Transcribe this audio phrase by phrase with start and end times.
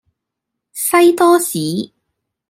[0.73, 1.93] 西多士